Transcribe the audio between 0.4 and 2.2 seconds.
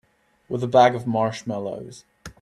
With a bag of marshmallows.